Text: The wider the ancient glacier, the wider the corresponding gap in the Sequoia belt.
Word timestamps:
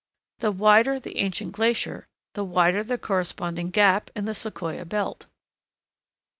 The 0.39 0.51
wider 0.51 0.99
the 0.99 1.17
ancient 1.19 1.51
glacier, 1.51 2.07
the 2.33 2.43
wider 2.43 2.83
the 2.83 2.97
corresponding 2.97 3.69
gap 3.69 4.09
in 4.15 4.25
the 4.25 4.33
Sequoia 4.33 4.83
belt. 4.83 5.27